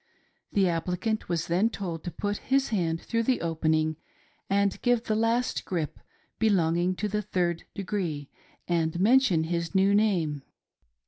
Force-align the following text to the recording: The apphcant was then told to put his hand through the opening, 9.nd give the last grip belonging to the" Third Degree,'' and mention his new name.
The 0.51 0.63
apphcant 0.63 1.29
was 1.29 1.45
then 1.45 1.69
told 1.69 2.03
to 2.03 2.09
put 2.09 2.37
his 2.49 2.69
hand 2.69 2.99
through 2.99 3.21
the 3.21 3.41
opening, 3.41 3.97
9.nd 4.49 4.81
give 4.81 5.03
the 5.03 5.13
last 5.15 5.63
grip 5.63 5.99
belonging 6.39 6.95
to 6.95 7.07
the" 7.07 7.21
Third 7.31 7.65
Degree,'' 7.75 8.27
and 8.67 8.99
mention 8.99 9.43
his 9.43 9.75
new 9.75 9.93
name. 9.93 10.41